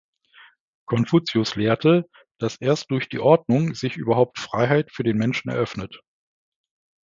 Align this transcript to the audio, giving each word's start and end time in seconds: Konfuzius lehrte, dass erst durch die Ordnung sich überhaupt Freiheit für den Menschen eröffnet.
Konfuzius 0.87 1.55
lehrte, 1.55 2.09
dass 2.39 2.55
erst 2.55 2.89
durch 2.89 3.07
die 3.07 3.19
Ordnung 3.19 3.75
sich 3.75 3.97
überhaupt 3.97 4.39
Freiheit 4.39 4.91
für 4.91 5.03
den 5.03 5.17
Menschen 5.17 5.49
eröffnet. 5.51 6.01